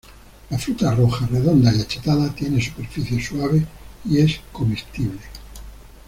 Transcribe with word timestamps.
La 0.49 0.57
fruta 0.57 0.95
roja 0.95 1.27
redonda 1.27 1.71
y 1.71 1.79
achatada, 1.79 2.33
tiene 2.33 2.59
superficie 2.59 3.23
suave 3.23 3.63
y 4.03 4.17
es 4.17 4.39
comestible. 4.51 5.19